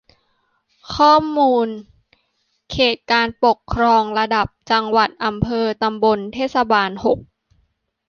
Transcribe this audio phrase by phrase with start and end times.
[0.95, 1.67] ข้อมูล
[2.71, 7.19] เขตการปกครองระดับ จังหวัด อำเภอ ตำบล เทศบาล หก